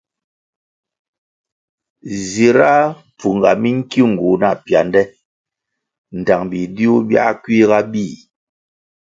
[2.27, 2.71] Zira
[3.17, 5.01] pfunga minkiungu na piande
[6.19, 8.13] ndtang bidiuh biah kuiga bíh.